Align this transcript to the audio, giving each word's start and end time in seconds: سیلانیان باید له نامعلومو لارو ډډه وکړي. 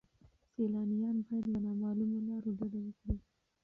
سیلانیان 0.53 1.17
باید 1.25 1.45
له 1.53 1.59
نامعلومو 1.65 2.19
لارو 2.27 2.49
ډډه 2.57 2.79
وکړي. 2.85 3.15